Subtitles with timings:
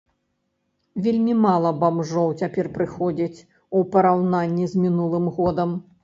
[1.07, 5.77] Вельмі мала бамжоў цяпер прыходзіць, ў параўнанні з мінулым годам.